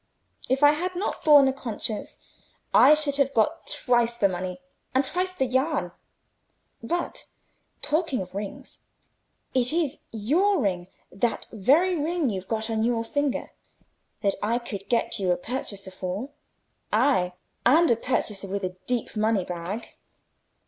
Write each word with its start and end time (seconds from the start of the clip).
If 0.49 0.63
I 0.63 0.71
had 0.71 0.95
not 0.95 1.23
borne 1.23 1.47
a 1.47 1.53
conscience, 1.53 2.17
I 2.73 2.95
should 2.95 3.17
have 3.17 3.35
got 3.35 3.67
twice 3.67 4.17
the 4.17 4.27
money 4.27 4.59
and 4.95 5.05
twice 5.05 5.31
the 5.31 5.45
yarn. 5.45 5.91
But, 6.81 7.25
talking 7.83 8.19
of 8.19 8.33
rings, 8.33 8.79
it 9.53 9.71
is 9.71 9.99
your 10.09 10.57
ring—that 10.59 11.45
very 11.51 11.95
ring 11.95 12.31
you've 12.31 12.47
got 12.47 12.67
on 12.67 12.81
your 12.83 13.03
finger—that 13.03 14.35
I 14.41 14.57
could 14.57 14.89
get 14.89 15.19
you 15.19 15.31
a 15.31 15.37
purchaser 15.37 15.91
for; 15.91 16.31
ay, 16.91 17.33
and 17.63 17.91
a 17.91 17.95
purchaser 17.95 18.47
with 18.47 18.63
a 18.63 18.75
deep 18.87 19.15
money 19.15 19.45
bag." 19.45 19.93